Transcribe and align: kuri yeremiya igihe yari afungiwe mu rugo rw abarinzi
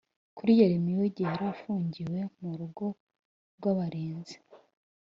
kuri 0.37 0.51
yeremiya 0.59 1.03
igihe 1.11 1.29
yari 1.31 1.45
afungiwe 1.53 2.19
mu 2.39 2.49
rugo 2.59 2.85
rw 3.57 3.63
abarinzi 3.71 4.37